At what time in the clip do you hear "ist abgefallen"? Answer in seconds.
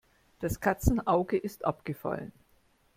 1.37-2.31